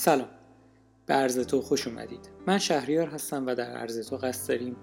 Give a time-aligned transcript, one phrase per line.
[0.00, 0.28] سلام.
[1.06, 2.30] به ارزتو خوش اومدید.
[2.46, 4.76] من شهریار هستم و در ارزتو قصد داریم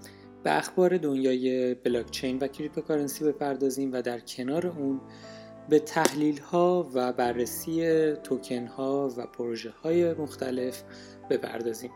[0.43, 5.01] به اخبار دنیای بلاکچین و cryptocurrency بپردازیم و در کنار اون
[5.69, 10.83] به تحلیل ها و بررسی توکن ها و پروژه های مختلف
[11.29, 11.91] بپردازیم.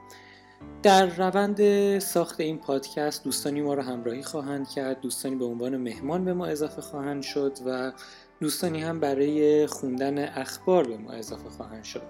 [0.83, 5.01] در روند ساخت این پادکست دوستانی ما را همراهی خواهند کرد.
[5.01, 7.91] دوستانی به عنوان مهمان به ما اضافه خواهند شد و
[8.39, 12.03] دوستانی هم برای خوندن اخبار به ما اضافه خواهند شد.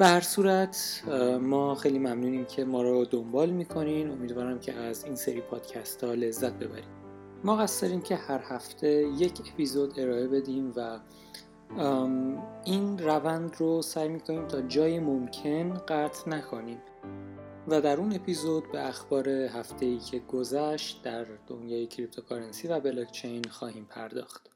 [0.00, 1.02] به هر صورت
[1.40, 4.10] ما خیلی ممنونیم که ما رو دنبال می‌کنین.
[4.10, 6.88] امیدوارم که از این سری پادکست ها لذت ببریم
[7.44, 10.98] ما قصد داریم که هر هفته یک اپیزود ارائه بدیم و
[12.64, 16.78] این روند رو سعی می‌کنیم تا جای ممکن قطع نکنیم.
[17.68, 23.42] و در اون اپیزود به اخبار هفته ای که گذشت در دنیای cryptocurrency و بلاکچین
[23.50, 24.50] خواهیم پرداخت.